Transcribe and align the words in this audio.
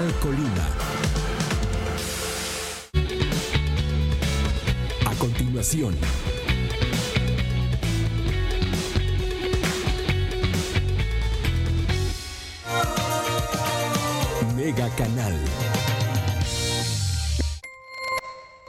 Megacanal 0.00 0.12
Colima. 0.20 0.66
A 5.06 5.14
continuación, 5.16 5.94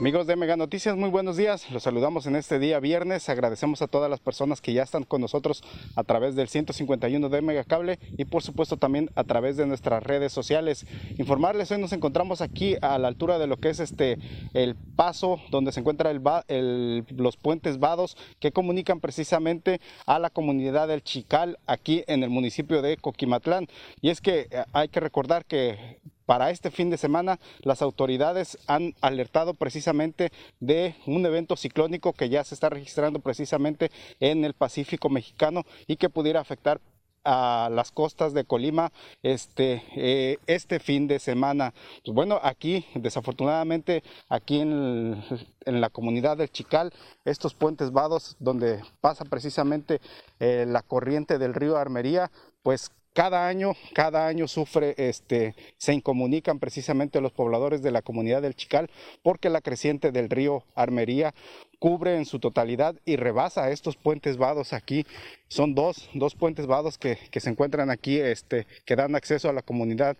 Amigos 0.02 0.26
de 0.26 0.34
Mega 0.34 0.56
Noticias, 0.56 0.96
muy 0.96 1.10
buenos 1.10 1.36
días. 1.36 1.70
Los 1.70 1.84
saludamos 1.84 2.26
en 2.26 2.34
este 2.34 2.58
día 2.58 2.80
viernes. 2.80 3.28
Agradecemos 3.28 3.82
a 3.82 3.86
todas 3.86 4.10
las 4.10 4.18
personas 4.18 4.60
que 4.60 4.72
ya 4.72 4.82
están 4.82 5.04
con 5.04 5.20
nosotros 5.20 5.62
a 5.94 6.02
través 6.02 6.34
del 6.34 6.48
151 6.48 7.28
de 7.28 7.40
Mega 7.40 7.62
Cable 7.62 8.00
y 8.18 8.24
por 8.24 8.42
supuesto 8.42 8.76
también 8.76 9.10
a 9.14 9.22
través 9.22 9.56
de 9.56 9.64
nuestras 9.64 10.02
redes 10.02 10.32
sociales. 10.32 10.86
Informarles, 11.18 11.70
hoy 11.70 11.78
nos 11.80 11.92
encontramos 11.92 12.40
aquí 12.40 12.74
a 12.82 12.98
la 12.98 13.06
altura 13.06 13.38
de 13.38 13.46
lo 13.46 13.58
que 13.58 13.68
es 13.70 13.78
este 13.78 14.18
el 14.54 14.74
paso 14.74 15.38
donde 15.52 15.70
se 15.70 15.78
encuentra 15.78 16.10
el, 16.10 16.26
va- 16.26 16.44
el- 16.48 17.04
los 17.10 17.36
puentes 17.36 17.78
vados 17.78 18.16
que 18.40 18.50
comunican 18.50 18.98
precisamente 18.98 19.80
a 20.06 20.18
la 20.18 20.30
comunidad 20.30 20.88
del 20.88 21.04
Chical 21.04 21.60
aquí 21.68 22.02
en 22.08 22.24
el 22.24 22.30
municipio 22.30 22.82
de 22.82 22.96
Coquimatlán. 22.96 23.68
Y 24.00 24.08
es 24.10 24.20
que 24.20 24.48
eh, 24.50 24.64
hay 24.72 24.88
que 24.88 24.98
recordar 24.98 25.44
que 25.44 26.00
para 26.26 26.50
este 26.50 26.70
fin 26.70 26.90
de 26.90 26.98
semana, 26.98 27.38
las 27.60 27.82
autoridades 27.82 28.58
han 28.66 28.94
alertado 29.00 29.54
precisamente 29.54 30.30
de 30.60 30.94
un 31.06 31.24
evento 31.26 31.56
ciclónico 31.56 32.12
que 32.12 32.28
ya 32.28 32.44
se 32.44 32.54
está 32.54 32.68
registrando 32.68 33.20
precisamente 33.20 33.90
en 34.20 34.44
el 34.44 34.54
Pacífico 34.54 35.08
mexicano 35.08 35.64
y 35.86 35.96
que 35.96 36.08
pudiera 36.08 36.40
afectar 36.40 36.80
a 37.24 37.68
las 37.70 37.92
costas 37.92 38.34
de 38.34 38.44
Colima 38.44 38.92
este, 39.22 39.82
eh, 39.96 40.38
este 40.46 40.80
fin 40.80 41.06
de 41.06 41.18
semana. 41.18 41.72
Pues 42.04 42.14
bueno, 42.14 42.40
aquí 42.42 42.84
desafortunadamente, 42.94 44.02
aquí 44.28 44.60
en, 44.60 45.22
en 45.64 45.80
la 45.80 45.90
comunidad 45.90 46.36
del 46.36 46.50
Chical, 46.50 46.92
estos 47.24 47.54
puentes 47.54 47.92
vados 47.92 48.36
donde 48.38 48.82
pasa 49.00 49.24
precisamente 49.24 50.00
eh, 50.40 50.64
la 50.66 50.82
corriente 50.82 51.38
del 51.38 51.54
río 51.54 51.76
Armería, 51.76 52.30
pues 52.62 52.90
cada 53.12 53.46
año, 53.46 53.74
cada 53.94 54.26
año 54.26 54.48
sufre, 54.48 54.94
este, 54.96 55.54
se 55.76 55.92
incomunican 55.92 56.58
precisamente 56.58 57.20
los 57.20 57.32
pobladores 57.32 57.82
de 57.82 57.90
la 57.90 58.02
comunidad 58.02 58.42
del 58.42 58.54
Chical 58.54 58.90
porque 59.22 59.50
la 59.50 59.60
creciente 59.60 60.12
del 60.12 60.30
río 60.30 60.64
Armería 60.74 61.34
cubre 61.78 62.16
en 62.16 62.24
su 62.24 62.38
totalidad 62.38 62.94
y 63.04 63.16
rebasa 63.16 63.70
estos 63.70 63.96
puentes 63.96 64.36
vados 64.36 64.72
aquí. 64.72 65.04
Son 65.48 65.74
dos, 65.74 66.08
dos 66.14 66.34
puentes 66.34 66.66
vados 66.66 66.96
que, 66.96 67.18
se 67.32 67.50
encuentran 67.50 67.90
aquí, 67.90 68.18
este, 68.18 68.66
que 68.84 68.96
dan 68.96 69.14
acceso 69.14 69.48
a 69.48 69.52
la 69.52 69.62
comunidad 69.62 70.16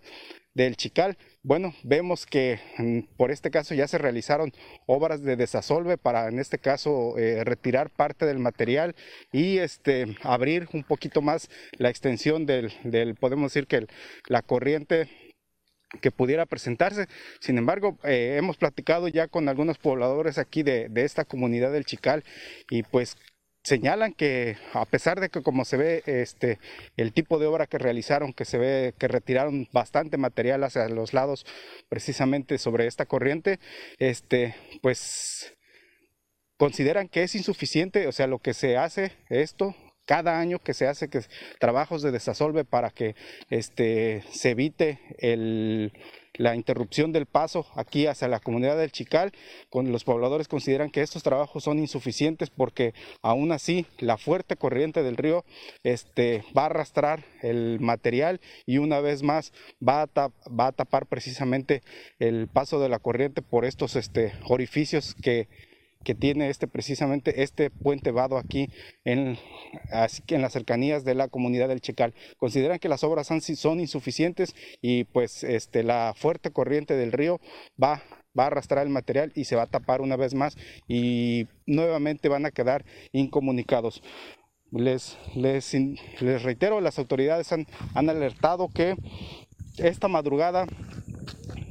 del 0.54 0.76
Chical. 0.76 1.16
Bueno, 1.44 1.74
vemos 1.82 2.24
que 2.24 2.60
mm, 2.78 3.16
por 3.16 3.32
este 3.32 3.50
caso 3.50 3.74
ya 3.74 3.88
se 3.88 3.98
realizaron 3.98 4.52
obras 4.86 5.22
de 5.22 5.34
desasolve 5.34 5.98
para 5.98 6.28
en 6.28 6.38
este 6.38 6.58
caso 6.58 7.18
eh, 7.18 7.42
retirar 7.42 7.90
parte 7.90 8.26
del 8.26 8.38
material 8.38 8.94
y 9.32 9.58
este 9.58 10.16
abrir 10.22 10.68
un 10.72 10.84
poquito 10.84 11.20
más 11.20 11.50
la 11.78 11.90
extensión 11.90 12.46
del, 12.46 12.70
podemos 13.18 13.52
decir 13.52 13.66
que 13.66 13.88
la 14.28 14.42
corriente 14.42 15.08
que 16.00 16.12
pudiera 16.12 16.46
presentarse. 16.46 17.06
Sin 17.40 17.58
embargo, 17.58 17.98
eh, 18.04 18.36
hemos 18.38 18.56
platicado 18.56 19.08
ya 19.08 19.26
con 19.26 19.48
algunos 19.48 19.78
pobladores 19.78 20.38
aquí 20.38 20.62
de 20.62 20.88
esta 20.94 21.24
comunidad 21.24 21.72
del 21.72 21.84
Chical 21.84 22.22
y 22.70 22.84
pues 22.84 23.16
señalan 23.62 24.12
que 24.12 24.56
a 24.72 24.84
pesar 24.84 25.20
de 25.20 25.28
que 25.28 25.42
como 25.42 25.64
se 25.64 25.76
ve 25.76 26.02
este 26.06 26.58
el 26.96 27.12
tipo 27.12 27.38
de 27.38 27.46
obra 27.46 27.66
que 27.66 27.78
realizaron 27.78 28.32
que 28.32 28.44
se 28.44 28.58
ve 28.58 28.94
que 28.98 29.08
retiraron 29.08 29.68
bastante 29.72 30.16
material 30.16 30.64
hacia 30.64 30.88
los 30.88 31.14
lados 31.14 31.46
precisamente 31.88 32.58
sobre 32.58 32.86
esta 32.86 33.06
corriente 33.06 33.60
este 33.98 34.56
pues 34.80 35.54
consideran 36.56 37.08
que 37.08 37.22
es 37.22 37.34
insuficiente 37.34 38.08
o 38.08 38.12
sea 38.12 38.26
lo 38.26 38.40
que 38.40 38.54
se 38.54 38.76
hace 38.76 39.12
esto 39.28 39.76
cada 40.06 40.40
año 40.40 40.58
que 40.58 40.74
se 40.74 40.88
hace 40.88 41.08
que 41.08 41.20
trabajos 41.60 42.02
de 42.02 42.10
desasolve 42.10 42.64
para 42.64 42.90
que 42.90 43.14
este 43.48 44.24
se 44.32 44.50
evite 44.50 44.98
el 45.18 45.92
la 46.34 46.56
interrupción 46.56 47.12
del 47.12 47.26
paso 47.26 47.66
aquí 47.74 48.06
hacia 48.06 48.28
la 48.28 48.40
comunidad 48.40 48.78
del 48.78 48.92
Chical, 48.92 49.32
con 49.70 49.92
los 49.92 50.04
pobladores 50.04 50.48
consideran 50.48 50.90
que 50.90 51.02
estos 51.02 51.22
trabajos 51.22 51.64
son 51.64 51.78
insuficientes 51.78 52.50
porque 52.50 52.94
aún 53.20 53.52
así 53.52 53.86
la 53.98 54.16
fuerte 54.16 54.56
corriente 54.56 55.02
del 55.02 55.16
río 55.16 55.44
este, 55.82 56.44
va 56.56 56.62
a 56.62 56.66
arrastrar 56.66 57.24
el 57.42 57.80
material 57.80 58.40
y 58.66 58.78
una 58.78 59.00
vez 59.00 59.22
más 59.22 59.52
va 59.86 60.02
a, 60.02 60.30
va 60.48 60.66
a 60.68 60.72
tapar 60.72 61.06
precisamente 61.06 61.82
el 62.18 62.48
paso 62.48 62.80
de 62.80 62.88
la 62.88 62.98
corriente 62.98 63.42
por 63.42 63.64
estos 63.64 63.96
este, 63.96 64.32
orificios 64.48 65.14
que, 65.22 65.48
que 66.02 66.14
tiene 66.14 66.50
este 66.50 66.66
precisamente 66.66 67.42
este 67.42 67.70
puente 67.70 68.10
vado 68.10 68.38
aquí 68.38 68.68
en, 69.04 69.38
en 70.28 70.42
las 70.42 70.52
cercanías 70.52 71.04
de 71.04 71.14
la 71.14 71.28
comunidad 71.28 71.68
del 71.68 71.80
Chical. 71.80 72.14
Consideran 72.36 72.78
que 72.78 72.88
las 72.88 73.04
obras 73.04 73.28
son 73.28 73.80
insuficientes 73.80 74.54
y 74.80 75.04
pues 75.04 75.44
este, 75.44 75.82
la 75.82 76.14
fuerte 76.16 76.50
corriente 76.50 76.96
del 76.96 77.12
río 77.12 77.40
va, 77.82 78.02
va 78.38 78.44
a 78.44 78.46
arrastrar 78.48 78.86
el 78.86 78.92
material 78.92 79.32
y 79.34 79.44
se 79.44 79.56
va 79.56 79.62
a 79.62 79.66
tapar 79.66 80.00
una 80.00 80.16
vez 80.16 80.34
más 80.34 80.56
y 80.88 81.46
nuevamente 81.66 82.28
van 82.28 82.46
a 82.46 82.50
quedar 82.50 82.84
incomunicados. 83.12 84.02
Les, 84.70 85.18
les, 85.34 85.74
les 86.20 86.42
reitero, 86.42 86.80
las 86.80 86.98
autoridades 86.98 87.52
han, 87.52 87.66
han 87.94 88.08
alertado 88.08 88.68
que 88.68 88.96
esta 89.76 90.08
madrugada 90.08 90.66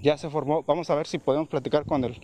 ya 0.01 0.17
se 0.17 0.29
formó. 0.29 0.63
Vamos 0.63 0.89
a 0.89 0.95
ver 0.95 1.07
si 1.07 1.17
podemos 1.17 1.47
platicar 1.47 1.85
con 1.85 2.03
el 2.03 2.19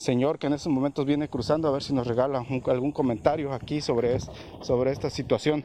señor 0.00 0.38
que 0.38 0.46
en 0.46 0.54
estos 0.54 0.72
momentos 0.72 1.04
viene 1.04 1.28
cruzando, 1.28 1.68
a 1.68 1.72
ver 1.72 1.82
si 1.82 1.92
nos 1.92 2.06
regala 2.06 2.40
un- 2.40 2.62
algún 2.66 2.90
comentario 2.90 3.52
aquí 3.52 3.82
sobre, 3.82 4.14
es- 4.16 4.30
sobre 4.62 4.92
esta 4.92 5.10
situación. 5.10 5.62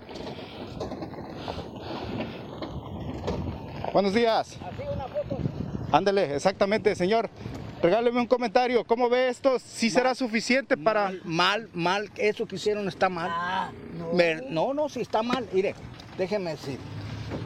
Buenos 3.93 4.13
días. 4.13 4.57
Ándele, 5.93 6.35
exactamente, 6.35 6.93
señor. 6.95 7.29
Regáleme 7.81 8.19
un 8.19 8.27
comentario. 8.27 8.83
¿Cómo 8.83 9.07
ve 9.09 9.29
esto? 9.29 9.57
¿Sí 9.57 9.89
será 9.89 10.13
suficiente 10.15 10.75
para...? 10.75 11.11
Mal, 11.11 11.21
mal, 11.23 11.69
mal, 11.73 12.11
eso 12.17 12.45
que 12.45 12.57
hicieron 12.57 12.89
está 12.89 13.07
mal. 13.07 13.29
Ah, 13.31 13.71
Me- 14.13 14.41
no, 14.49 14.73
no, 14.73 14.89
sí 14.89 14.99
está 14.99 15.23
mal. 15.23 15.47
Mire, 15.53 15.75
déjeme 16.17 16.51
decir. 16.51 16.77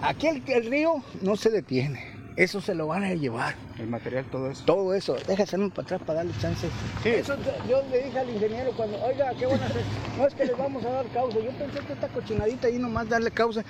Aquí 0.02 0.26
el, 0.28 0.42
el 0.48 0.66
río 0.72 1.04
no 1.22 1.36
se 1.36 1.52
detiene. 1.52 2.19
Eso 2.40 2.62
se 2.62 2.74
lo 2.74 2.88
van 2.88 3.04
a 3.04 3.14
llevar. 3.16 3.54
El 3.78 3.88
material, 3.88 4.24
todo 4.32 4.50
eso. 4.50 4.64
Todo 4.64 4.94
eso. 4.94 5.18
Déjame 5.28 5.70
para 5.72 5.82
atrás 5.84 6.02
para 6.06 6.20
darle 6.20 6.32
chance. 6.40 6.70
Sí. 7.04 7.10
Eso 7.10 7.36
yo 7.68 7.84
le 7.92 8.04
dije 8.06 8.18
al 8.18 8.30
ingeniero 8.30 8.72
cuando, 8.78 8.98
oiga, 9.04 9.34
¿qué 9.38 9.46
van 9.46 9.62
a 9.62 9.66
hacer? 9.66 9.84
No 10.18 10.26
es 10.26 10.34
que 10.34 10.46
les 10.46 10.58
vamos 10.58 10.86
a 10.86 10.90
dar 10.90 11.06
causa. 11.08 11.38
Yo 11.38 11.52
pensé 11.52 11.80
que 11.86 11.92
esta 11.92 12.08
cochinadita 12.08 12.68
ahí 12.68 12.80
nomás 12.80 13.10
darle 13.10 13.30
causa, 13.30 13.62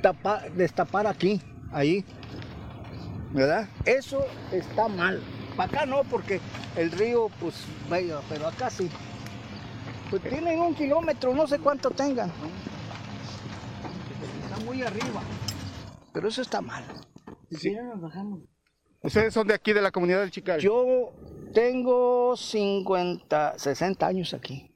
tapa- 0.00 0.44
destapar 0.56 1.06
aquí, 1.06 1.42
ahí. 1.72 2.02
¿Verdad? 3.32 3.68
Eso 3.84 4.24
está 4.50 4.88
mal. 4.88 5.20
Para 5.54 5.70
acá 5.70 5.84
no, 5.86 6.02
porque 6.04 6.40
el 6.76 6.90
río, 6.92 7.28
pues, 7.38 7.54
vaya, 7.90 8.20
pero 8.30 8.46
acá 8.48 8.70
sí. 8.70 8.88
Pues 10.08 10.22
tienen 10.22 10.58
un 10.58 10.74
kilómetro, 10.74 11.34
no 11.34 11.46
sé 11.46 11.58
cuánto 11.58 11.90
tengan. 11.90 12.32
Está 14.44 14.64
muy 14.64 14.82
arriba. 14.82 15.20
Pero 16.14 16.28
eso 16.28 16.40
está 16.40 16.62
mal. 16.62 16.82
Sí. 17.50 17.72
Nos 17.74 18.00
bajamos. 18.00 18.40
Ustedes 19.02 19.32
son 19.32 19.46
de 19.46 19.54
aquí, 19.54 19.72
de 19.72 19.80
la 19.80 19.90
comunidad 19.90 20.20
del 20.20 20.30
Chical. 20.30 20.60
Yo 20.60 21.12
tengo 21.54 22.36
50, 22.36 23.58
60 23.58 24.06
años 24.06 24.34
aquí. 24.34 24.66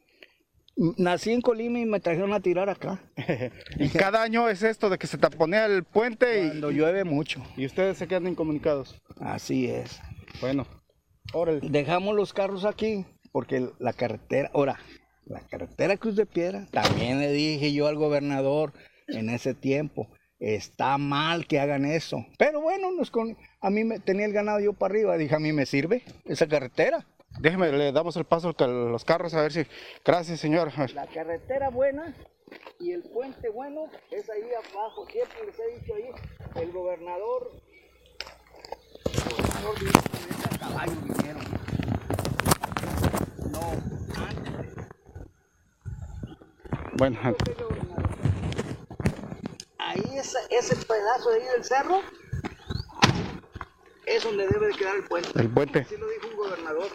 Nací 0.76 1.31
en 1.31 1.41
Colima 1.41 1.79
y 1.79 1.85
me 1.85 2.00
trajeron 2.00 2.32
a 2.32 2.41
tirar 2.41 2.69
acá. 2.69 3.00
y 3.79 3.88
cada 3.91 4.23
año 4.23 4.49
es 4.49 4.62
esto 4.62 4.91
de 4.91 4.99
que 4.99 5.06
se 5.06 5.19
taponea 5.19 5.67
el 5.67 5.85
puente 5.85 6.49
Cuando 6.49 6.71
llueve 6.71 7.05
mucho. 7.05 7.43
y, 7.56 7.62
y 7.62 7.67
ustedes 7.67 7.99
se 7.99 8.09
quedan 8.09 8.26
incomunicados. 8.26 9.00
Así 9.21 9.67
es. 9.67 10.00
Bueno, 10.41 10.67
órale. 11.32 11.61
Dejamos 11.62 12.17
los 12.17 12.32
carros 12.32 12.65
aquí 12.65 13.06
porque 13.31 13.69
la 13.79 13.93
carretera, 13.93 14.50
ahora, 14.55 14.79
la 15.26 15.41
carretera 15.41 15.97
Cruz 15.97 16.17
de 16.17 16.26
Piedra, 16.26 16.67
también 16.71 17.21
le 17.21 17.31
dije 17.31 17.73
yo 17.73 17.87
al 17.87 17.97
gobernador 17.97 18.73
en 19.09 19.29
ese 19.29 19.55
tiempo, 19.55 20.09
está 20.44 20.99
mal 20.99 21.46
que 21.46 21.58
hagan 21.58 21.87
eso. 21.87 22.26
Pero 22.37 22.61
bueno, 22.61 22.91
nos 22.91 23.11
con, 23.11 23.37
a 23.61 23.70
mí 23.70 23.85
me 23.85 23.99
tenía 23.99 24.26
el 24.26 24.32
ganado 24.32 24.61
yo 24.61 24.75
para 24.75 24.93
arriba, 24.93 25.17
dije, 25.17 25.35
a 25.35 25.38
mí 25.38 25.52
me 25.52 25.64
sirve 25.64 26.02
esa 26.26 26.46
carretera. 26.46 27.06
Déjeme, 27.41 27.73
le 27.73 27.91
damos 27.93 28.17
el 28.17 28.25
paso 28.25 28.55
a 28.56 28.67
los 28.67 29.05
carros 29.05 29.35
a 29.35 29.43
ver 29.43 29.52
si... 29.52 29.67
Gracias, 30.05 30.38
señor. 30.38 30.70
La 30.94 31.06
carretera 31.06 31.69
buena 31.70 32.14
y 32.79 32.93
el 32.93 33.02
puente 33.02 33.49
bueno 33.49 33.87
es 34.11 34.29
ahí 34.31 34.43
abajo. 34.73 35.06
Siempre 35.06 35.46
les 35.46 35.58
he 35.58 35.81
dicho 35.81 35.94
ahí, 35.94 36.11
el 36.62 36.70
gobernador... 36.73 37.50
El 39.06 39.37
gobernador 39.37 39.81
vino 39.81 39.93
con 40.49 40.58
caballo, 40.58 40.93
vinieron. 41.02 41.43
No, 43.50 43.61
antes. 44.17 44.75
Bueno, 46.97 47.19
ahí 49.94 50.19
ese, 50.19 50.38
ese 50.50 50.76
pedazo 50.76 51.31
de 51.31 51.41
ahí 51.43 51.46
del 51.55 51.64
cerro 51.64 52.00
es 54.06 54.23
donde 54.25 54.46
debe 54.49 54.67
de 54.69 54.75
quedar 54.75 54.96
el 54.96 55.05
puente. 55.05 55.31
El 55.41 55.49
puente. 55.50 55.79
Así 55.81 55.96
lo 55.96 56.06
dijo 56.08 56.29
un 56.29 56.37
gobernador. 56.37 56.88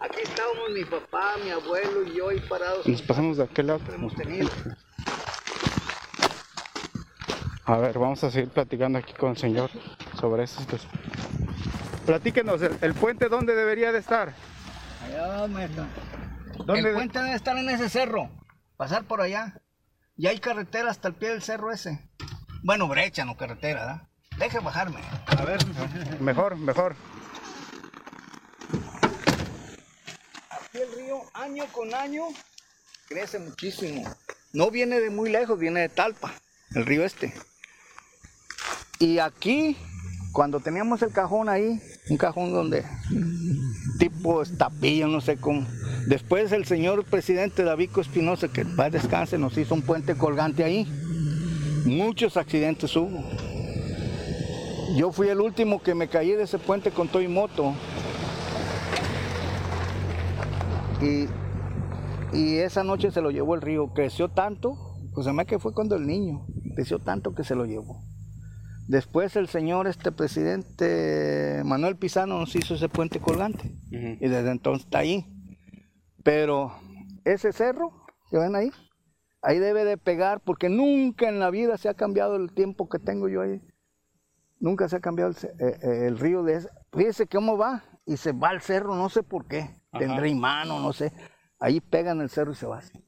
Aquí 0.00 0.20
estábamos 0.22 0.70
mi 0.72 0.84
papá, 0.84 1.34
mi 1.44 1.50
abuelo 1.50 2.02
y 2.04 2.14
yo 2.16 2.30
ahí 2.30 2.40
parados. 2.48 2.86
Nos 2.86 3.02
pasamos 3.02 3.36
de 3.36 3.44
aquel 3.44 3.66
lado. 3.66 3.80
Hemos 3.92 4.14
tenido. 4.14 4.48
A 7.66 7.76
ver, 7.76 7.98
vamos 7.98 8.24
a 8.24 8.30
seguir 8.30 8.48
platicando 8.48 8.98
aquí 8.98 9.12
con 9.12 9.30
el 9.30 9.36
señor 9.36 9.70
sobre 10.18 10.44
esto. 10.44 10.62
Platíquenos, 12.06 12.62
¿el, 12.62 12.76
el 12.80 12.94
puente 12.94 13.28
dónde 13.28 13.54
debería 13.54 13.92
de 13.92 13.98
estar? 13.98 14.32
Allá, 15.04 15.46
maestro. 15.46 15.84
¿Dónde 16.56 16.78
el 16.78 16.84
de- 16.84 16.92
puente 16.94 17.18
debe 17.18 17.34
estar 17.34 17.56
en 17.56 17.68
ese 17.68 17.88
cerro. 17.88 18.30
Pasar 18.76 19.04
por 19.04 19.20
allá. 19.20 19.60
Y 20.20 20.26
hay 20.26 20.38
carretera 20.38 20.90
hasta 20.90 21.08
el 21.08 21.14
pie 21.14 21.30
del 21.30 21.40
cerro 21.40 21.72
ese. 21.72 21.98
Bueno, 22.62 22.86
brecha, 22.86 23.24
no 23.24 23.38
carretera, 23.38 23.80
¿verdad? 23.80 24.08
Deje 24.38 24.58
bajarme. 24.58 25.00
A 25.24 25.44
ver, 25.46 25.58
mejor, 26.20 26.56
mejor. 26.58 26.94
Aquí 30.50 30.78
el 30.78 30.92
río, 30.94 31.22
año 31.32 31.64
con 31.72 31.94
año, 31.94 32.24
crece 33.08 33.38
muchísimo. 33.38 34.14
No 34.52 34.70
viene 34.70 35.00
de 35.00 35.08
muy 35.08 35.30
lejos, 35.30 35.58
viene 35.58 35.80
de 35.80 35.88
Talpa, 35.88 36.34
el 36.74 36.84
río 36.84 37.02
este. 37.02 37.32
Y 38.98 39.20
aquí, 39.20 39.78
cuando 40.32 40.60
teníamos 40.60 41.00
el 41.00 41.12
cajón 41.12 41.48
ahí, 41.48 41.80
un 42.10 42.18
cajón 42.18 42.52
donde, 42.52 42.84
tipo 44.00 44.40
estapillo, 44.40 45.06
no 45.06 45.20
sé 45.20 45.36
cómo. 45.36 45.66
Después 46.06 46.50
el 46.52 46.64
señor 46.64 47.04
presidente 47.04 47.62
Davico 47.62 48.00
Espinosa, 48.00 48.48
que 48.48 48.62
en 48.62 48.74
paz 48.74 48.90
descanse, 48.90 49.36
nos 49.36 49.56
hizo 49.58 49.74
un 49.74 49.82
puente 49.82 50.16
colgante 50.16 50.64
ahí. 50.64 50.88
Muchos 51.84 52.38
accidentes 52.38 52.96
hubo. 52.96 53.22
Yo 54.96 55.12
fui 55.12 55.28
el 55.28 55.40
último 55.40 55.82
que 55.82 55.94
me 55.94 56.08
caí 56.08 56.30
de 56.30 56.44
ese 56.44 56.58
puente 56.58 56.90
con 56.90 57.08
todo 57.08 57.20
y 57.22 57.28
moto. 57.28 57.74
Y, 61.02 61.26
y 62.36 62.56
esa 62.56 62.82
noche 62.82 63.10
se 63.10 63.20
lo 63.20 63.30
llevó 63.30 63.54
el 63.54 63.60
río. 63.60 63.92
Creció 63.92 64.30
tanto, 64.30 64.78
pues 65.14 65.26
me 65.26 65.44
que 65.44 65.58
fue 65.58 65.74
cuando 65.74 65.94
el 65.96 66.06
niño. 66.06 66.46
Creció 66.74 67.00
tanto 67.00 67.34
que 67.34 67.44
se 67.44 67.54
lo 67.54 67.66
llevó. 67.66 68.09
Después 68.90 69.36
el 69.36 69.46
señor, 69.46 69.86
este 69.86 70.10
presidente 70.10 71.62
Manuel 71.64 71.94
Pizano 71.94 72.40
nos 72.40 72.56
hizo 72.56 72.74
ese 72.74 72.88
puente 72.88 73.20
colgante. 73.20 73.72
Y 73.88 74.26
desde 74.26 74.50
entonces 74.50 74.84
está 74.84 74.98
ahí. 74.98 75.26
Pero 76.24 76.72
ese 77.24 77.52
cerro 77.52 77.92
que 78.32 78.38
ven 78.38 78.56
ahí, 78.56 78.72
ahí 79.42 79.60
debe 79.60 79.84
de 79.84 79.96
pegar 79.96 80.40
porque 80.40 80.68
nunca 80.68 81.28
en 81.28 81.38
la 81.38 81.50
vida 81.50 81.78
se 81.78 81.88
ha 81.88 81.94
cambiado 81.94 82.34
el 82.34 82.52
tiempo 82.52 82.88
que 82.88 82.98
tengo 82.98 83.28
yo 83.28 83.42
ahí. 83.42 83.62
Nunca 84.58 84.88
se 84.88 84.96
ha 84.96 85.00
cambiado 85.00 85.30
el, 85.30 85.36
eh, 85.36 85.78
eh, 85.82 86.06
el 86.08 86.18
río 86.18 86.42
de 86.42 86.56
ese. 86.56 86.68
Fíjese 86.92 87.28
cómo 87.28 87.56
va 87.56 87.84
y 88.06 88.16
se 88.16 88.32
va 88.32 88.48
al 88.48 88.60
cerro, 88.60 88.96
no 88.96 89.08
sé 89.08 89.22
por 89.22 89.46
qué. 89.46 89.70
Tendrá 89.96 90.26
imán 90.26 90.68
o 90.68 90.80
no 90.80 90.92
sé. 90.92 91.12
Ahí 91.60 91.80
pegan 91.80 92.20
el 92.20 92.28
cerro 92.28 92.50
y 92.50 92.56
se 92.56 92.66
va 92.66 92.78
así. 92.78 92.98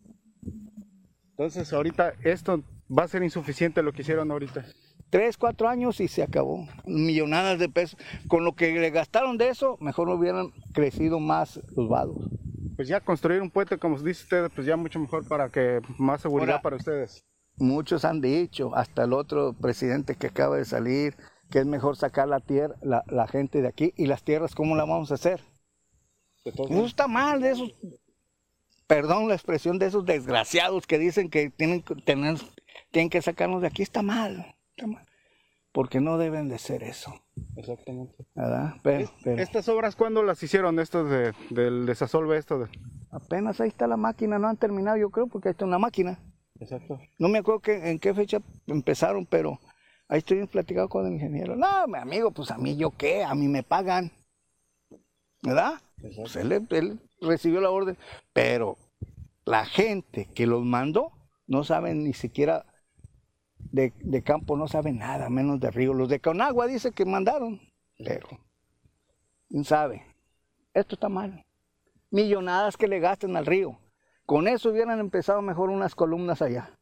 Entonces, 1.31 1.73
ahorita 1.73 2.13
esto 2.23 2.63
va 2.89 3.03
a 3.03 3.09
ser 3.09 3.25
insuficiente 3.25 3.83
lo 3.83 3.93
que 3.93 4.03
hicieron 4.03 4.31
ahorita. 4.31 4.65
Tres, 5.13 5.37
cuatro 5.37 5.69
años 5.69 6.01
y 6.01 6.09
se 6.09 6.23
acabó. 6.23 6.67
Millonadas 6.87 7.59
de 7.59 7.69
pesos. 7.69 8.01
Con 8.29 8.45
lo 8.47 8.55
que 8.55 8.73
le 8.73 8.89
gastaron 8.89 9.37
de 9.37 9.51
eso, 9.51 9.77
mejor 9.79 10.09
hubieran 10.09 10.53
crecido 10.73 11.21
más 11.21 11.61
los 11.77 11.87
vados. 11.87 12.17
Pues 12.77 12.89
ya 12.89 12.99
construir 12.99 13.43
un 13.43 13.51
puente, 13.51 13.77
como 13.77 13.99
dice 13.99 14.23
usted, 14.23 14.51
pues 14.55 14.67
ya 14.67 14.75
mucho 14.79 14.99
mejor 14.99 15.29
para 15.29 15.51
que 15.51 15.83
más 15.99 16.23
seguridad 16.23 16.53
Ahora- 16.53 16.63
para 16.63 16.77
ustedes. 16.77 17.27
Muchos 17.59 18.07
han 18.07 18.23
dicho, 18.23 18.75
hasta 18.75 19.05
el 19.05 19.13
otro 19.13 19.53
presidente 19.53 20.15
que 20.17 20.29
acaba 20.29 20.57
de 20.57 20.65
salir, 20.65 21.15
que 21.51 21.59
es 21.59 21.67
mejor 21.67 21.97
sacar 21.99 22.27
la 22.27 22.41
tierra, 22.41 22.77
la, 22.81 23.05
la 23.09 23.29
gente 23.29 23.61
de 23.61 23.69
aquí 23.69 23.93
y 23.99 24.07
las 24.07 24.25
tierras, 24.25 24.55
¿cómo 24.55 24.77
la 24.77 24.87
vamos 24.87 25.11
a 25.11 25.17
hacer? 25.17 25.43
No 26.47 26.53
modos. 26.71 26.87
está 26.87 27.07
mal 27.07 27.43
de 27.43 27.51
esos, 27.51 27.75
perdón 28.87 29.29
la 29.29 29.35
expresión 29.35 29.79
de 29.79 29.87
esos 29.87 30.07
desgraciados 30.07 30.87
que 30.87 30.99
dicen 30.99 31.29
que 31.29 31.51
tienen 31.51 31.83
tener, 31.83 32.39
tienen 32.91 33.11
que 33.11 33.21
sacarnos 33.21 33.61
de 33.61 33.67
aquí, 33.69 33.83
está 33.83 34.01
mal, 34.01 34.57
Porque 35.73 36.01
no 36.01 36.19
deben 36.19 36.49
de 36.51 36.59
ser 36.59 36.83
eso, 36.83 37.15
Exactamente. 37.57 38.15
¿verdad? 38.35 38.75
Pero, 38.83 39.11
pero 39.25 39.41
¿Estas 39.43 39.69
obras 39.71 39.97
cuándo 39.97 40.23
las 40.23 40.43
hicieron, 40.43 40.79
estos 40.79 41.09
de, 41.09 41.33
del 41.49 41.87
desasolve, 41.87 42.37
esto 42.37 42.59
de... 42.59 42.69
apenas 43.11 43.59
ahí 43.61 43.69
está 43.69 43.87
la 43.87 43.97
máquina, 43.97 44.39
no 44.39 44.49
han 44.49 44.59
terminado 44.59 44.99
yo 44.99 45.09
creo, 45.11 45.29
porque 45.29 45.49
ahí 45.49 45.53
está 45.53 45.65
una 45.65 45.79
máquina. 45.79 46.19
Exacto. 46.61 47.01
No 47.19 47.29
me 47.29 47.39
acuerdo 47.39 47.61
que- 47.61 47.91
en 47.91 47.99
qué 47.99 48.13
fecha 48.13 48.39
empezaron, 48.67 49.25
pero 49.25 49.59
ahí 50.09 50.19
estoy 50.19 50.47
platicado 50.47 50.91
con 50.91 51.07
el 51.07 51.15
ingeniero. 51.15 51.57
No, 51.57 51.87
mi 51.87 51.97
amigo, 51.99 52.31
pues 52.33 52.51
a 52.51 52.59
mí 52.59 52.77
yo 52.77 52.91
qué, 52.91 53.25
a 53.25 53.35
mí 53.35 53.49
me 53.49 53.63
pagan. 53.63 54.13
¿Verdad? 55.43 55.81
Pues 56.17 56.37
él, 56.37 56.53
él 56.71 57.01
recibió 57.21 57.61
la 57.63 57.71
orden, 57.71 57.97
pero 58.33 58.77
la 59.45 59.65
gente 59.65 60.29
que 60.35 60.47
los 60.47 60.63
mandó 60.65 61.13
no 61.47 61.65
saben 61.65 62.05
ni 62.05 62.13
siquiera 62.13 62.67
de, 63.71 63.93
de 64.01 64.23
campo, 64.23 64.57
no 64.57 64.67
saben 64.69 64.99
nada, 64.99 65.29
menos 65.31 65.61
de 65.61 65.71
río. 65.71 65.95
Los 65.95 66.09
de 66.09 66.21
Conagua 66.21 66.67
dice 66.67 66.93
que 66.93 67.05
mandaron, 67.05 67.61
pero 67.99 68.29
quién 69.49 69.65
sabe. 69.65 70.05
Esto 70.75 70.95
está 70.97 71.09
mal. 71.09 71.45
Millonadas 72.11 72.77
que 72.77 72.89
le 72.89 73.01
gasten 73.01 73.37
al 73.37 73.47
río. 73.47 73.79
Con 74.27 74.49
eso 74.49 74.71
hubieran 74.71 75.01
empezado 75.01 75.43
mejor 75.43 75.71
unas 75.71 75.95
columnas 75.95 76.43
allá. 76.43 76.79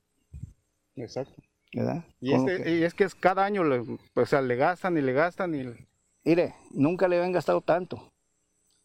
Exacto. 0.96 1.42
¿verdad? 1.72 2.04
Y, 2.20 2.32
este- 2.32 2.62
que- 2.64 2.78
y 2.78 2.82
es 2.82 2.94
que 2.94 3.04
es 3.04 3.14
cada 3.14 3.44
año, 3.44 3.62
le- 3.62 3.84
o 4.14 4.26
sea, 4.26 4.40
le 4.42 4.56
gastan 4.56 4.98
y 4.98 5.02
le 5.02 5.12
gastan 5.12 5.54
y... 5.54 5.64
Mire, 6.24 6.54
nunca 6.72 7.06
le 7.08 7.16
habían 7.16 7.32
gastado 7.32 7.60
tanto. 7.60 8.12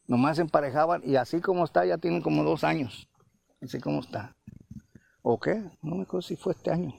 Nomás 0.07 0.37
emparejaban 0.37 1.01
y 1.03 1.15
así 1.15 1.41
como 1.41 1.65
está, 1.65 1.83
ya 1.85 1.97
tienen 1.97 2.21
como 2.21 2.43
dos 2.43 2.63
años. 2.63 3.09
Así 3.61 3.79
como 3.79 3.99
está. 4.01 4.35
¿O 5.23 5.39
qué? 5.39 5.55
No 5.81 5.95
me 5.95 6.03
acuerdo 6.03 6.21
si 6.21 6.35
fue 6.35 6.53
este 6.53 6.69
año. 6.71 6.93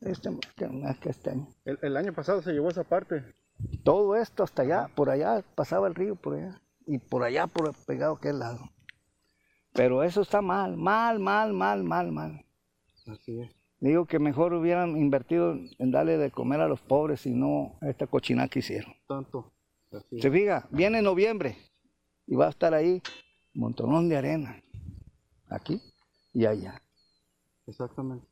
Este, 0.00 0.30
más 0.30 0.98
que 0.98 1.10
este 1.10 1.30
año. 1.30 1.48
El, 1.64 1.78
el 1.82 1.96
año 1.96 2.12
pasado 2.12 2.42
se 2.42 2.52
llevó 2.52 2.68
esa 2.68 2.84
parte. 2.84 3.34
Todo 3.82 4.16
esto 4.16 4.44
hasta 4.44 4.62
allá, 4.62 4.90
por 4.94 5.10
allá, 5.10 5.44
pasaba 5.54 5.88
el 5.88 5.94
río 5.94 6.14
por 6.14 6.34
allá. 6.34 6.60
Y 6.86 6.98
por 6.98 7.22
allá, 7.24 7.46
por 7.46 7.74
pegado 7.86 8.14
a 8.14 8.16
aquel 8.16 8.38
lado. 8.38 8.70
Pero 9.72 10.02
eso 10.02 10.22
está 10.22 10.40
mal, 10.40 10.76
mal, 10.76 11.18
mal, 11.18 11.52
mal, 11.52 11.82
mal, 11.82 12.12
mal. 12.12 12.44
Así 13.06 13.40
es. 13.40 13.50
Digo 13.80 14.06
que 14.06 14.18
mejor 14.18 14.54
hubieran 14.54 14.96
invertido 14.96 15.56
en 15.78 15.90
darle 15.90 16.18
de 16.18 16.30
comer 16.30 16.60
a 16.60 16.68
los 16.68 16.80
pobres 16.80 17.26
y 17.26 17.30
no 17.30 17.78
a 17.80 17.88
esta 17.88 18.06
cochinada 18.06 18.48
que 18.48 18.58
hicieron. 18.58 18.92
Tanto. 19.06 19.52
Así 19.92 20.16
es. 20.16 20.22
Se 20.22 20.30
fija, 20.30 20.66
viene 20.70 21.00
noviembre 21.00 21.56
y 22.26 22.34
va 22.34 22.46
a 22.46 22.50
estar 22.50 22.74
ahí 22.74 23.02
un 23.54 23.60
montonón 23.60 24.08
de 24.08 24.16
arena. 24.16 24.62
Aquí 25.48 25.80
y 26.32 26.46
allá. 26.46 26.82
Exactamente. 27.66 28.26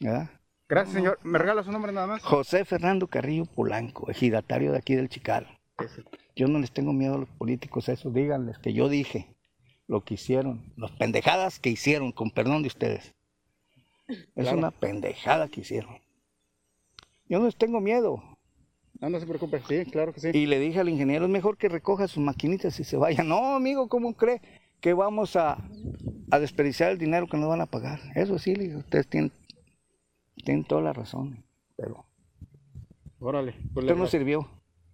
¿verdad? 0.00 0.30
Gracias, 0.68 0.94
señor. 0.96 1.18
¿Me 1.22 1.38
regala 1.38 1.62
su 1.62 1.70
nombre 1.70 1.92
nada 1.92 2.06
más? 2.08 2.22
José 2.22 2.64
Fernando 2.64 3.06
Carrillo 3.06 3.44
Polanco, 3.46 4.10
ejidatario 4.10 4.72
de 4.72 4.78
aquí 4.78 4.94
del 4.96 5.08
Chical. 5.08 5.46
Yo 6.34 6.48
no 6.48 6.58
les 6.58 6.72
tengo 6.72 6.92
miedo 6.92 7.14
a 7.14 7.18
los 7.18 7.28
políticos, 7.28 7.88
eso 7.88 8.10
díganles 8.10 8.58
que 8.58 8.72
yo 8.72 8.88
dije 8.88 9.28
lo 9.86 10.02
que 10.04 10.14
hicieron, 10.14 10.72
las 10.76 10.90
pendejadas 10.92 11.60
que 11.60 11.70
hicieron, 11.70 12.10
con 12.12 12.30
perdón 12.30 12.62
de 12.62 12.68
ustedes. 12.68 13.14
Es 14.08 14.26
Claro. 14.34 14.58
una 14.58 14.70
pendejada 14.72 15.48
que 15.48 15.60
hicieron. 15.60 15.98
Yo 17.28 17.38
no 17.38 17.46
les 17.46 17.56
tengo 17.56 17.80
miedo. 17.80 18.22
No, 19.00 19.10
no 19.10 19.20
se 19.20 19.26
preocupe. 19.26 19.60
Sí, 19.68 19.84
claro 19.90 20.12
que 20.12 20.20
sí. 20.20 20.30
Y 20.32 20.46
le 20.46 20.58
dije 20.58 20.80
al 20.80 20.88
ingeniero, 20.88 21.26
es 21.26 21.30
mejor 21.30 21.56
que 21.58 21.68
recoja 21.68 22.08
sus 22.08 22.22
maquinitas 22.22 22.78
y 22.80 22.84
se 22.84 22.96
vaya. 22.96 23.22
No, 23.24 23.54
amigo, 23.54 23.88
¿cómo 23.88 24.14
cree 24.14 24.40
que 24.80 24.94
vamos 24.94 25.36
a, 25.36 25.58
a 26.30 26.38
desperdiciar 26.38 26.90
el 26.90 26.98
dinero 26.98 27.26
que 27.28 27.36
nos 27.36 27.48
van 27.48 27.60
a 27.60 27.66
pagar? 27.66 28.00
Eso 28.14 28.38
sí, 28.38 28.54
ustedes 28.74 29.06
tienen, 29.06 29.32
tienen 30.44 30.64
toda 30.64 30.82
la 30.82 30.92
razón, 30.92 31.44
pero 31.76 32.06
Órale. 33.18 33.52
Pues 33.72 33.84
esto 33.84 33.94
le, 33.94 34.00
no 34.00 34.06
sirvió. 34.06 34.48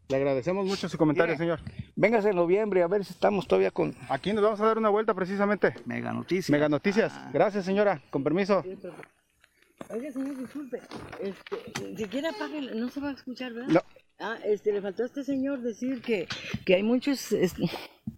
Le 0.08 0.16
agradecemos 0.16 0.66
mucho 0.66 0.88
su 0.88 0.96
comentario, 0.96 1.34
Mire. 1.34 1.56
señor. 1.56 1.60
Véngase 1.96 2.30
en 2.30 2.36
noviembre 2.36 2.82
a 2.82 2.86
ver 2.86 3.04
si 3.04 3.12
estamos 3.12 3.46
todavía 3.46 3.70
con 3.70 3.94
Aquí 4.08 4.32
nos 4.32 4.44
vamos 4.44 4.60
a 4.60 4.66
dar 4.66 4.78
una 4.78 4.88
vuelta 4.88 5.14
precisamente. 5.14 5.74
Mega 5.86 6.12
Noticias. 6.12 6.50
Mega 6.50 6.68
Noticias. 6.68 7.12
Ah. 7.14 7.30
Gracias, 7.32 7.64
señora. 7.64 8.00
Con 8.10 8.22
permiso. 8.22 8.62
Oiga, 9.90 10.12
señor, 10.12 10.36
disculpe. 10.38 10.80
Este, 11.20 11.96
si 11.96 12.04
quiere 12.06 12.28
apague, 12.28 12.60
no 12.74 12.88
se 12.88 13.00
va 13.00 13.10
a 13.10 13.12
escuchar, 13.12 13.52
¿verdad? 13.52 13.68
No. 13.68 13.80
Ah, 14.18 14.38
este, 14.44 14.72
le 14.72 14.80
faltó 14.80 15.02
a 15.02 15.06
este 15.06 15.24
señor 15.24 15.62
decir 15.62 16.00
que, 16.00 16.28
que 16.64 16.76
hay 16.76 16.82
muchos, 16.84 17.34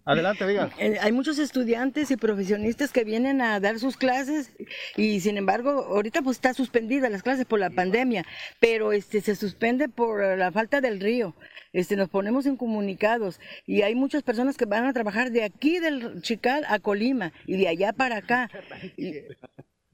Adelante, 0.05 0.45
digan. 0.45 0.69
eh, 0.77 0.97
hay 1.01 1.11
muchos 1.11 1.39
estudiantes 1.39 2.11
y 2.11 2.15
profesionistas 2.15 2.91
que 2.91 3.03
vienen 3.03 3.41
a 3.41 3.59
dar 3.59 3.79
sus 3.79 3.97
clases 3.97 4.51
y 4.95 5.19
sin 5.21 5.37
embargo 5.37 5.69
ahorita 5.71 6.21
pues 6.21 6.37
está 6.37 6.53
suspendida 6.53 7.09
las 7.09 7.23
clases 7.23 7.45
por 7.45 7.59
la 7.59 7.71
pandemia, 7.71 8.23
pero 8.59 8.91
este 8.91 9.19
se 9.21 9.35
suspende 9.35 9.89
por 9.89 10.37
la 10.37 10.51
falta 10.51 10.79
del 10.79 10.99
río. 10.99 11.35
Este 11.73 11.95
nos 11.95 12.09
ponemos 12.09 12.45
incomunicados 12.45 13.39
y 13.65 13.81
hay 13.81 13.95
muchas 13.95 14.21
personas 14.21 14.57
que 14.57 14.65
van 14.65 14.85
a 14.85 14.93
trabajar 14.93 15.31
de 15.31 15.43
aquí 15.43 15.79
del 15.79 16.21
Chical 16.21 16.65
a 16.67 16.77
Colima 16.79 17.33
y 17.47 17.57
de 17.57 17.67
allá 17.67 17.93
para 17.93 18.17
acá. 18.17 18.49
Y- 18.97 19.21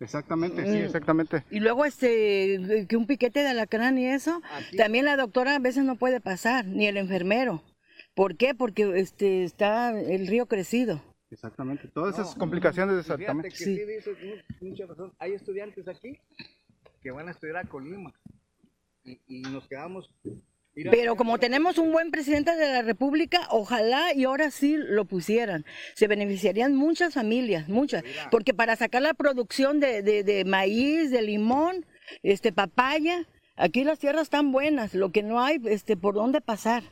Exactamente, 0.01 0.65
sí, 0.65 0.77
exactamente. 0.79 1.43
y 1.51 1.60
luego 1.62 1.86
este 1.86 2.86
que 2.89 2.98
un 2.98 3.05
piquete 3.08 3.41
de 3.41 3.50
alacrán 3.50 3.98
y 3.98 4.08
eso, 4.08 4.41
también 4.75 5.05
la 5.05 5.15
doctora 5.15 5.55
a 5.55 5.60
veces 5.60 5.84
no 5.86 5.96
puede 5.96 6.20
pasar, 6.20 6.65
ni 6.65 6.88
el 6.88 6.98
enfermero. 6.98 7.63
¿Por 8.15 8.36
qué? 8.36 8.53
Porque 8.53 9.00
este 9.00 9.43
está 9.43 9.91
el 9.98 10.27
río 10.27 10.48
crecido. 10.48 11.01
Exactamente. 11.29 11.88
Todas 11.88 12.15
esas 12.20 12.36
complicaciones 12.36 12.96
de 12.96 13.01
exactamente. 13.01 13.50
que 13.50 13.55
sí, 13.55 13.75
dices 13.86 14.17
mu- 14.22 14.67
mucha 14.70 14.86
razón. 14.86 15.13
Hay 15.17 15.31
estudiantes 15.34 15.88
aquí 15.88 16.17
que 17.01 17.12
van 17.12 17.29
a 17.29 17.31
estudiar 17.31 17.58
a 17.58 17.63
Colima 17.63 18.12
y, 19.05 19.17
y 19.27 19.41
nos 19.43 19.65
quedamos. 19.67 20.13
Pero 20.91 21.15
como 21.17 21.37
tenemos 21.37 21.77
un 21.77 21.91
buen 21.91 22.11
presidente 22.11 22.55
de 22.55 22.67
la 22.71 22.81
República, 22.81 23.47
ojalá 23.49 24.13
y 24.13 24.23
ahora 24.23 24.51
sí 24.51 24.77
lo 24.77 25.05
pusieran. 25.05 25.65
Se 25.95 26.07
beneficiarían 26.07 26.75
muchas 26.75 27.13
familias, 27.13 27.67
muchas. 27.67 28.03
Porque 28.31 28.53
para 28.53 28.75
sacar 28.77 29.01
la 29.01 29.13
producción 29.13 29.79
de, 29.79 30.01
de- 30.01 30.23
de 30.23 30.45
maíz, 30.45 31.11
de 31.11 31.21
limón, 31.23 31.85
este 32.23 32.53
papaya, 32.53 33.27
aquí 33.57 33.83
las 33.83 33.99
tierras 33.99 34.23
están 34.23 34.53
buenas, 34.53 34.93
lo 34.95 35.11
que 35.11 35.23
no 35.23 35.43
hay, 35.43 35.59
este, 35.65 35.97
por 35.97 36.13
dónde 36.15 36.39
pasar. 36.39 36.83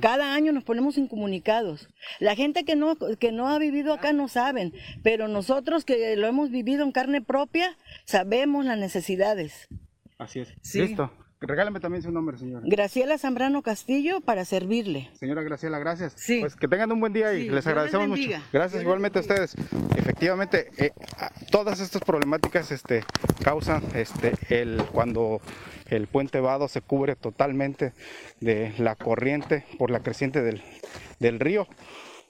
Cada 0.00 0.34
año 0.34 0.50
nos 0.52 0.64
ponemos 0.64 0.98
incomunicados. 0.98 1.88
La 2.18 2.34
gente 2.34 2.64
que 2.64 2.74
no, 2.74 2.96
que 2.96 3.30
no 3.30 3.48
ha 3.48 3.58
vivido 3.60 3.92
acá 3.92 4.12
no 4.12 4.26
saben, 4.26 4.72
pero 5.04 5.28
nosotros 5.28 5.84
que 5.84 6.16
lo 6.16 6.26
hemos 6.26 6.50
vivido 6.50 6.82
en 6.82 6.90
carne 6.92 7.22
propia, 7.22 7.76
sabemos 8.04 8.64
las 8.64 8.78
necesidades. 8.78 9.68
Así 10.18 10.40
es. 10.40 10.52
Sí. 10.62 10.80
Listo. 10.80 11.12
Regálame 11.42 11.80
también 11.80 12.02
su 12.02 12.10
nombre, 12.12 12.38
señora. 12.38 12.64
Graciela 12.66 13.18
Zambrano 13.18 13.62
Castillo 13.62 14.20
para 14.20 14.44
servirle. 14.44 15.10
Señora 15.14 15.42
Graciela, 15.42 15.78
gracias. 15.78 16.14
Sí. 16.16 16.40
Pues 16.40 16.56
que 16.56 16.68
tengan 16.68 16.92
un 16.92 17.00
buen 17.00 17.12
día 17.12 17.34
y 17.34 17.42
Sí, 17.42 17.50
les 17.50 17.66
agradecemos 17.66 18.08
mucho. 18.08 18.30
Gracias 18.52 18.72
Dios 18.72 18.82
igualmente 18.82 19.18
a 19.18 19.22
ustedes. 19.22 19.54
Efectivamente, 19.96 20.70
eh, 20.78 20.92
todas 21.50 21.80
estas 21.80 22.02
problemáticas 22.02 22.70
este, 22.70 23.04
causan 23.42 23.82
este, 23.94 24.34
el, 24.48 24.82
cuando 24.92 25.40
el 25.86 26.06
puente 26.06 26.40
Vado 26.40 26.68
se 26.68 26.80
cubre 26.80 27.16
totalmente 27.16 27.92
de 28.40 28.72
la 28.78 28.94
corriente 28.94 29.64
por 29.78 29.90
la 29.90 30.00
creciente 30.00 30.42
del, 30.42 30.62
del 31.18 31.40
río. 31.40 31.66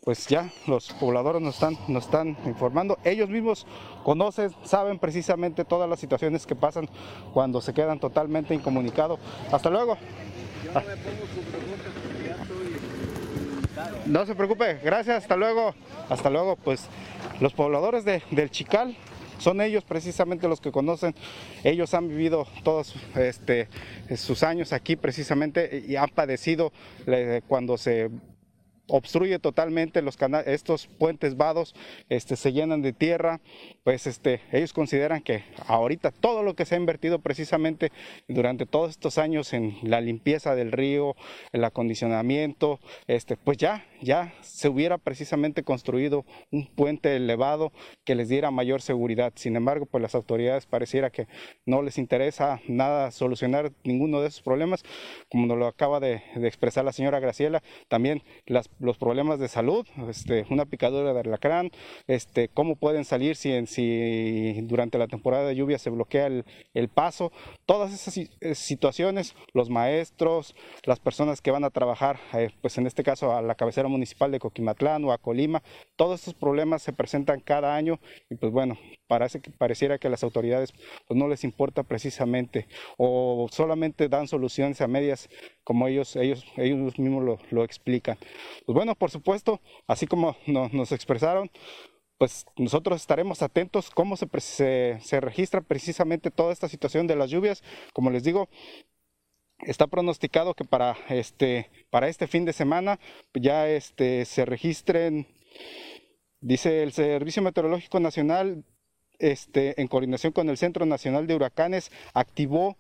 Pues 0.05 0.27
ya 0.27 0.51
los 0.67 0.93
pobladores 0.95 1.41
nos 1.41 1.55
están, 1.55 1.79
están 1.97 2.37
informando. 2.45 2.99
Ellos 3.05 3.29
mismos 3.29 3.67
conocen, 4.03 4.51
saben 4.65 4.99
precisamente 4.99 5.65
todas 5.65 5.89
las 5.89 6.01
situaciones 6.01 6.45
que 6.45 6.57
pasan 6.57 6.89
cuando 7.33 7.61
se 7.61 7.73
quedan 7.73 8.01
totalmente 8.01 8.53
incomunicados. 8.53 9.21
Hasta 9.53 9.71
luego. 9.71 9.97
yo 10.65 10.73
no 10.73 10.81
pongo 10.81 10.87
porque 12.03 12.29
ya 12.29 12.43
estoy. 12.43 14.11
No 14.11 14.27
se 14.27 14.35
preocupe, 14.35 14.81
gracias, 14.83 15.23
hasta 15.23 15.37
luego. 15.37 15.73
Hasta 16.09 16.31
luego, 16.31 16.57
pues 16.57 16.89
los 17.41 17.53
pobladores 17.53 18.05
de- 18.05 18.25
del 18.33 18.51
Chical 18.51 18.97
son 19.39 19.61
ellos 19.61 19.85
precisamente 19.85 20.49
los 20.49 20.61
que 20.61 20.73
conocen. 20.73 21.15
Ellos 21.63 21.95
han 21.95 22.09
vivido 22.09 22.49
todos 22.65 22.97
este, 23.15 23.69
sus 24.17 24.43
años 24.43 24.73
aquí 24.73 24.97
precisamente 24.97 25.85
y 25.87 25.95
han 25.95 26.09
padecido 26.09 26.73
cuando 27.47 27.79
se 27.79 28.11
obstruye 28.89 29.39
totalmente 29.39 30.03
los 30.03 30.17
cana- 30.17 30.41
estos 30.41 30.87
puentes 30.87 31.37
vados, 31.37 31.75
este, 32.09 32.37
se 32.37 32.53
llenan 32.53 32.83
de 32.83 32.93
tierra, 32.93 33.41
pues 33.85 34.07
este, 34.07 34.41
ellos 34.53 34.73
consideran 34.73 35.23
que 35.23 35.45
ahorita 35.67 36.11
todo 36.11 36.43
lo 36.43 36.55
que 36.55 36.65
se 36.65 36.75
ha 36.75 36.79
invertido 36.79 37.19
precisamente 37.21 37.93
durante 38.29 38.67
todos 38.67 38.91
estos 38.91 39.19
años 39.19 39.53
en 39.53 39.77
la 39.83 40.01
limpieza 40.01 40.55
del 40.55 40.73
río, 40.73 41.15
el 41.53 41.65
acondicionamiento, 41.65 42.81
este, 43.07 43.37
pues 43.37 43.59
ya, 43.59 43.85
ya 44.03 44.35
se 44.41 44.69
hubiera 44.69 44.99
precisamente 44.99 45.63
construido 45.63 46.25
un 46.51 46.67
puente 46.67 47.17
elevado 47.17 47.73
que 48.05 48.15
les 48.15 48.29
diera 48.29 48.51
mayor 48.51 48.83
seguridad. 48.83 49.33
Sin 49.37 49.57
embargo, 49.57 49.87
pues 49.87 50.03
las 50.03 50.15
autoridades 50.15 50.67
pareciera 50.67 51.11
que 51.11 51.29
no 51.65 51.83
les 51.83 51.99
interesa 51.99 52.61
nada 52.69 53.11
solucionar 53.11 53.73
ninguno 53.85 54.21
de 54.21 54.29
esos 54.29 54.43
problemas, 54.43 54.83
como 55.31 55.47
nos 55.47 55.59
lo 55.59 55.67
acaba 55.67 56.01
de, 56.01 56.23
expresar 56.43 56.85
la 56.85 56.93
señora 56.93 57.21
Graciela, 57.21 57.63
también 57.89 58.23
los 58.47 58.99
problemas 58.99 59.39
de 59.39 59.49
salud, 59.49 59.87
este, 60.09 60.45
una 60.51 60.67
picadura 60.67 61.15
de 61.15 61.21
alacrán, 61.21 61.71
este, 62.07 62.49
cómo 62.49 62.77
pueden 62.77 63.05
salir 63.05 63.37
si, 63.37 64.61
durante 64.63 64.99
la 64.99 65.07
temporada 65.07 65.47
de 65.47 65.55
lluvia 65.57 65.79
se 65.79 65.91
bloquea 65.91 66.27
el, 66.27 66.89
paso, 66.89 67.33
todas 67.65 67.93
esas 67.93 68.17
eh, 68.19 68.55
situaciones, 68.55 69.35
los 69.55 69.71
maestros, 69.71 70.55
las 70.85 70.99
personas 70.99 71.41
que 71.41 71.51
van 71.51 71.65
a 71.65 71.71
trabajar, 71.71 72.19
eh, 72.35 72.51
pues 72.61 72.77
en 72.79 72.87
este 72.87 73.03
caso 73.03 73.33
a 73.33 73.41
la 73.41 73.55
cabecera 73.55 73.89
municipal 73.93 74.33
de 74.33 74.41
Coquimatlán 74.41 75.05
o 75.05 75.13
a 75.13 75.19
Colima, 75.19 75.63
todos 75.97 76.21
estos 76.21 76.35
problemas 76.35 76.83
se 76.83 76.93
presentan 76.93 77.41
cada 77.41 77.77
año 77.77 78.01
y 78.29 78.35
pues 78.35 78.51
bueno, 78.53 78.79
parece 79.07 79.41
que 79.41 79.51
pareciera 79.51 79.99
que 79.99 80.09
las 80.09 80.25
autoridades 80.25 80.73
pues 81.07 81.19
no 81.19 81.29
les 81.29 81.45
importa 81.45 81.83
precisamente 81.83 82.67
o 82.97 83.47
solamente 83.51 84.09
dan 84.09 84.27
soluciones 84.27 84.81
a 84.81 84.89
medias 84.89 85.29
como 85.65 85.87
ellos 85.87 86.17
ellos 86.17 86.45
ellos 86.57 86.99
mismos 86.99 87.25
lo, 87.25 87.39
lo 87.51 87.65
explican. 87.65 88.19
Pues 88.67 88.75
bueno, 88.75 88.95
por 88.95 89.11
supuesto, 89.11 89.61
así 89.87 90.07
como 90.07 90.37
nos, 90.47 90.93
expresaron, 90.93 91.51
pues 92.19 92.47
nosotros 92.57 93.01
estaremos 93.01 93.43
atentos 93.43 93.91
cómo 93.91 94.17
se, 94.17 94.29
se, 94.41 94.99
se 95.01 95.21
registra 95.21 95.61
precisamente 95.61 96.31
toda 96.31 96.53
esta 96.53 96.69
situación 96.69 97.07
de 97.07 97.17
las 97.17 97.31
lluvias. 97.31 97.63
Como 97.93 98.11
les 98.11 98.23
digo, 98.25 98.49
está 99.63 99.87
pronosticado 99.87 100.55
que 100.55 100.65
para 100.65 100.97
este, 101.09 101.71
para 101.91 102.09
este 102.09 102.27
fin 102.27 102.45
de 102.45 102.53
semana 102.53 102.99
ya 103.35 103.69
este, 103.69 104.25
se 104.25 104.45
registren, 104.45 105.27
dice 106.41 106.83
el 106.83 106.93
Servicio 106.93 107.43
Meteorológico 107.43 108.01
Nacional, 108.01 108.65
este, 109.19 109.81
en 109.81 109.89
coordinación 109.89 110.33
con 110.33 110.49
el 110.49 110.59
Centro 110.59 110.85
Nacional 110.85 111.27
de 111.27 111.37
Huracanes, 111.37 111.93
activó 112.13 112.77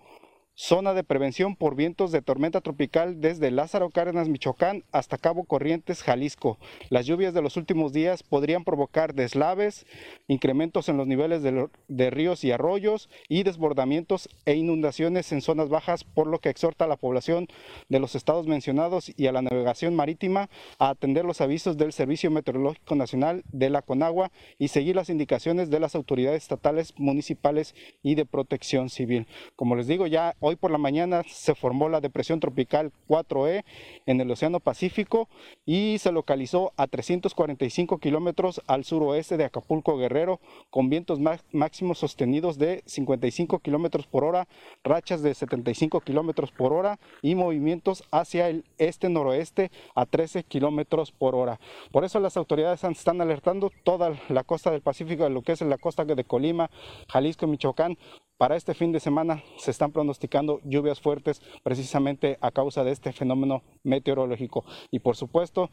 zona 0.62 0.94
de 0.94 1.02
prevención 1.02 1.56
por 1.56 1.74
vientos 1.74 2.12
de 2.12 2.22
tormenta 2.22 2.60
tropical 2.60 3.20
desde 3.20 3.50
Lázaro 3.50 3.90
Cárdenas, 3.90 4.28
Michoacán, 4.28 4.84
hasta 4.92 5.18
Cabo 5.18 5.42
Corrientes, 5.42 6.04
Jalisco. 6.04 6.56
Las 6.88 7.04
lluvias 7.04 7.34
de 7.34 7.42
los 7.42 7.56
últimos 7.56 7.92
días 7.92 8.22
podrían 8.22 8.62
provocar 8.62 9.12
deslaves, 9.12 9.86
incrementos 10.28 10.88
en 10.88 10.98
los 10.98 11.08
niveles 11.08 11.42
de, 11.42 12.10
ríos 12.10 12.44
y 12.44 12.52
arroyos 12.52 13.10
y 13.28 13.42
desbordamientos 13.42 14.28
e 14.46 14.54
inundaciones 14.54 15.32
en 15.32 15.40
zonas 15.40 15.68
bajas, 15.68 16.04
por 16.04 16.28
lo 16.28 16.38
que 16.38 16.50
exhorta 16.50 16.84
a 16.84 16.88
la 16.88 16.96
población 16.96 17.48
de 17.88 17.98
los 17.98 18.14
estados 18.14 18.46
mencionados 18.46 19.10
y 19.16 19.26
a 19.26 19.32
la 19.32 19.42
navegación 19.42 19.96
marítima 19.96 20.48
a 20.78 20.90
atender 20.90 21.24
los 21.24 21.40
avisos 21.40 21.76
del 21.76 21.92
Servicio 21.92 22.30
Meteorológico 22.30 22.94
Nacional 22.94 23.42
de 23.50 23.68
la 23.68 23.82
Conagua 23.82 24.30
y 24.58 24.68
seguir 24.68 24.94
las 24.94 25.10
indicaciones 25.10 25.70
de 25.70 25.80
las 25.80 25.96
autoridades 25.96 26.44
estatales, 26.44 26.94
municipales 26.98 27.74
y 28.00 28.14
de 28.14 28.26
protección 28.26 28.90
civil. 28.90 29.26
Como 29.56 29.74
les 29.74 29.88
digo, 29.88 30.06
ya 30.06 30.36
hoy 30.38 30.51
por 30.56 30.70
la 30.70 30.78
mañana 30.78 31.22
se 31.26 31.54
formó 31.54 31.88
la 31.88 32.00
depresión 32.00 32.40
tropical 32.40 32.92
4E 33.08 33.64
en 34.06 34.20
el 34.20 34.30
Océano 34.30 34.60
Pacífico 34.60 35.28
y 35.66 35.98
se 35.98 36.12
localizó 36.12 36.72
a 36.76 36.86
345 36.86 37.98
kilómetros 37.98 38.60
al 38.66 38.84
suroeste 38.84 39.36
de 39.36 39.44
Acapulco 39.44 39.96
Guerrero 39.96 40.40
con 40.70 40.88
vientos 40.90 41.18
má- 41.20 41.40
máximos 41.52 41.98
sostenidos 41.98 42.58
de 42.58 42.82
55 42.86 43.58
kilómetros 43.60 44.06
por 44.06 44.24
hora, 44.24 44.48
rachas 44.84 45.22
de 45.22 45.34
75 45.34 46.00
kilómetros 46.00 46.50
por 46.52 46.72
hora 46.72 46.98
y 47.22 47.34
movimientos 47.34 48.04
hacia 48.10 48.48
el 48.48 48.64
este-noroeste 48.78 49.70
a 49.94 50.06
13 50.06 50.44
kilómetros 50.44 51.12
por 51.12 51.34
hora. 51.34 51.60
Por 51.90 52.04
eso 52.04 52.20
las 52.20 52.36
autoridades 52.36 52.82
están 52.84 53.20
alertando 53.20 53.70
toda 53.84 54.18
la 54.28 54.44
costa 54.44 54.70
del 54.70 54.82
Pacífico, 54.82 55.28
lo 55.28 55.42
que 55.42 55.52
es 55.52 55.60
la 55.62 55.78
costa 55.78 56.04
de 56.04 56.24
Colima, 56.24 56.70
Jalisco 57.08 57.46
Michoacán, 57.46 57.96
Para 58.38 58.56
este 58.56 58.74
fin 58.74 58.90
de 58.90 58.98
semana 58.98 59.42
se 59.56 59.70
están 59.70 59.92
pronosticando 59.92 60.60
lluvias 60.64 61.00
fuertes 61.00 61.40
precisamente 61.62 62.38
a 62.40 62.50
causa 62.50 62.82
de 62.82 62.90
este 62.90 63.12
fenómeno 63.12 63.62
meteorológico 63.84 64.64
y 64.90 64.98
por 64.98 65.16
supuesto 65.16 65.70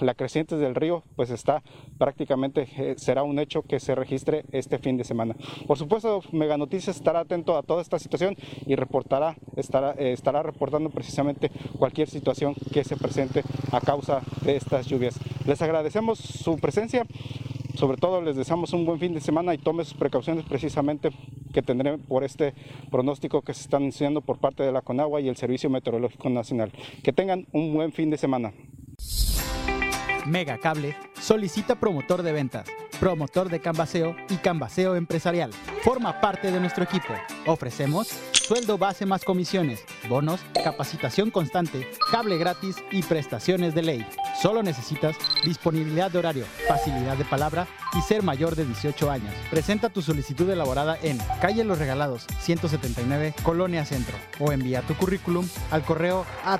la 0.00 0.14
creciente 0.14 0.56
del 0.56 0.74
río 0.74 1.04
pues 1.16 1.30
está 1.30 1.62
prácticamente 1.96 2.68
eh, 2.76 2.94
será 2.98 3.22
un 3.22 3.38
hecho 3.38 3.62
que 3.62 3.80
se 3.80 3.94
registre 3.94 4.44
este 4.52 4.78
fin 4.78 4.96
de 4.98 5.04
semana. 5.04 5.36
Por 5.66 5.78
supuesto 5.78 6.20
Mega 6.32 6.58
Noticias 6.58 6.96
estará 6.96 7.20
atento 7.20 7.56
a 7.56 7.62
toda 7.62 7.80
esta 7.80 7.98
situación 7.98 8.36
y 8.66 8.74
reportará 8.74 9.36
estará, 9.56 9.94
eh, 9.98 10.12
estará 10.12 10.42
reportando 10.42 10.90
precisamente 10.90 11.50
cualquier 11.78 12.08
situación 12.08 12.54
que 12.72 12.84
se 12.84 12.96
presente 12.96 13.42
a 13.72 13.80
causa 13.80 14.22
de 14.42 14.56
estas 14.56 14.86
lluvias. 14.86 15.18
Les 15.46 15.62
agradecemos 15.62 16.18
su 16.18 16.58
presencia. 16.58 17.06
Sobre 17.78 17.96
todo 17.96 18.20
les 18.20 18.34
deseamos 18.34 18.72
un 18.72 18.84
buen 18.84 18.98
fin 18.98 19.14
de 19.14 19.20
semana 19.20 19.54
y 19.54 19.58
tome 19.58 19.84
sus 19.84 19.94
precauciones 19.96 20.44
precisamente 20.44 21.10
que 21.54 21.62
tendré 21.62 21.96
por 21.96 22.24
este 22.24 22.52
pronóstico 22.90 23.42
que 23.42 23.54
se 23.54 23.60
están 23.60 23.82
anunciando 23.82 24.20
por 24.20 24.38
parte 24.38 24.64
de 24.64 24.72
la 24.72 24.82
Conagua 24.82 25.20
y 25.20 25.28
el 25.28 25.36
Servicio 25.36 25.70
Meteorológico 25.70 26.28
Nacional. 26.28 26.72
Que 27.04 27.12
tengan 27.12 27.46
un 27.52 27.72
buen 27.72 27.92
fin 27.92 28.10
de 28.10 28.18
semana. 28.18 28.52
Mega 30.26 30.58
Cable 30.58 30.96
solicita 31.20 31.76
promotor 31.76 32.24
de 32.24 32.32
ventas, 32.32 32.66
promotor 32.98 33.48
de 33.48 33.60
Cambaseo 33.60 34.16
y 34.28 34.38
Cambaseo 34.38 34.96
empresarial. 34.96 35.52
Forma 35.84 36.20
parte 36.20 36.50
de 36.50 36.58
nuestro 36.58 36.82
equipo. 36.82 37.14
Ofrecemos 37.46 38.08
sueldo 38.32 38.76
base 38.76 39.06
más 39.06 39.22
comisiones, 39.24 39.84
bonos, 40.08 40.40
capacitación 40.64 41.30
constante, 41.30 41.86
cable 42.10 42.38
gratis 42.38 42.74
y 42.90 43.04
prestaciones 43.04 43.72
de 43.76 43.82
ley. 43.82 44.06
Solo 44.40 44.62
necesitas 44.62 45.16
disponibilidad 45.44 46.12
de 46.12 46.18
horario, 46.18 46.44
facilidad 46.68 47.16
de 47.16 47.24
palabra 47.24 47.66
y 47.98 48.02
ser 48.02 48.22
mayor 48.22 48.54
de 48.54 48.64
18 48.64 49.10
años. 49.10 49.34
Presenta 49.50 49.88
tu 49.88 50.00
solicitud 50.00 50.48
elaborada 50.48 50.96
en 51.02 51.18
Calle 51.40 51.64
Los 51.64 51.78
Regalados, 51.78 52.24
179, 52.40 53.34
Colonia 53.42 53.84
Centro 53.84 54.16
o 54.38 54.52
envía 54.52 54.82
tu 54.82 54.94
currículum 54.94 55.48
al 55.72 55.82
correo 55.84 56.24
a 56.44 56.58